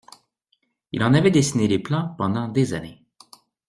Il 0.93 1.03
en 1.03 1.13
avait 1.13 1.29
dessiné 1.29 1.67
les 1.67 1.77
plans 1.77 2.15
pendant 2.17 2.47
des 2.47 2.73
années. 2.73 3.03